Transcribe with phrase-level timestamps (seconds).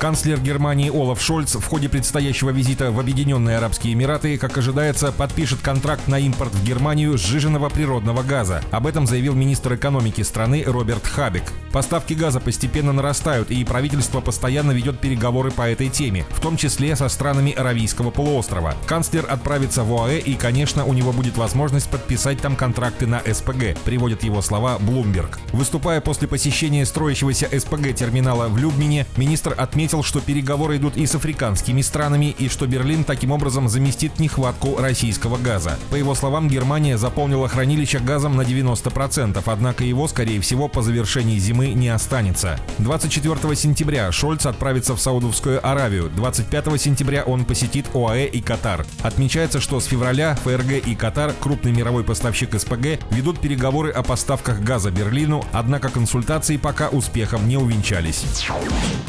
[0.00, 5.60] Канцлер Германии Олаф Шольц в ходе предстоящего визита в Объединенные Арабские Эмираты, как ожидается, подпишет
[5.60, 8.62] контракт на импорт в Германию сжиженного природного газа.
[8.70, 11.42] Об этом заявил министр экономики страны Роберт Хабек.
[11.70, 16.96] Поставки газа постепенно нарастают, и правительство постоянно ведет переговоры по этой теме, в том числе
[16.96, 18.74] со странами Аравийского полуострова.
[18.86, 23.78] Канцлер отправится в ОАЭ, и, конечно, у него будет возможность подписать там контракты на СПГ,
[23.84, 25.36] приводят его слова Bloomberg.
[25.52, 31.04] Выступая после посещения строящегося СПГ терминала в Любмине, министр отметил, отметил, что переговоры идут и
[31.04, 35.78] с африканскими странами, и что Берлин таким образом заместит нехватку российского газа.
[35.90, 41.38] По его словам, Германия заполнила хранилище газом на 90%, однако его, скорее всего, по завершении
[41.38, 42.60] зимы не останется.
[42.78, 48.86] 24 сентября Шольц отправится в Саудовскую Аравию, 25 сентября он посетит ОАЭ и Катар.
[49.02, 54.60] Отмечается, что с февраля ФРГ и Катар, крупный мировой поставщик СПГ, ведут переговоры о поставках
[54.60, 58.24] газа Берлину, однако консультации пока успехом не увенчались.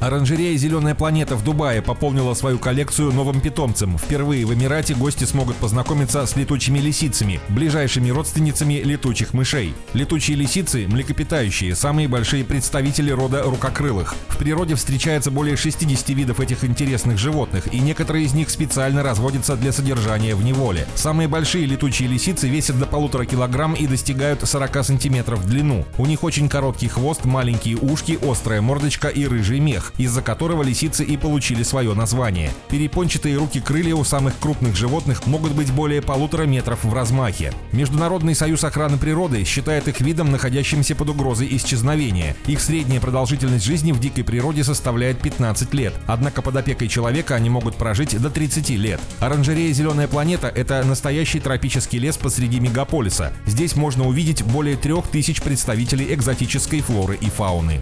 [0.00, 3.98] Оранжерея «Зеленая планета» в Дубае пополнила свою коллекцию новым питомцем.
[3.98, 9.74] Впервые в Эмирате гости смогут познакомиться с летучими лисицами, ближайшими родственницами летучих мышей.
[9.92, 14.14] Летучие лисицы– млекопитающие, самые большие представители рода рукокрылых.
[14.28, 19.56] В природе встречается более 60 видов этих интересных животных, и некоторые из них специально разводятся
[19.56, 20.86] для содержания в неволе.
[20.94, 25.84] Самые большие летучие лисицы весят до полутора килограмм и достигают 40 сантиметров в длину.
[25.98, 30.68] У них очень короткий хвост, маленькие ушки, острая мордочка и рыжий мех, из-за которого которого
[30.68, 32.50] лисицы и получили свое название.
[32.68, 37.54] Перепончатые руки-крылья у самых крупных животных могут быть более полутора метров в размахе.
[37.72, 42.36] Международный союз охраны природы считает их видом, находящимся под угрозой исчезновения.
[42.46, 47.48] Их средняя продолжительность жизни в дикой природе составляет 15 лет, однако под опекой человека они
[47.48, 49.00] могут прожить до 30 лет.
[49.20, 53.32] Оранжерея «Зеленая планета»— это настоящий тропический лес посреди мегаполиса.
[53.46, 57.80] Здесь можно увидеть более трех тысяч представителей экзотической флоры и фауны.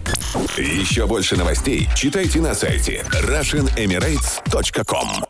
[0.57, 5.30] Еще больше новостей читайте на сайте RussianEmirates.com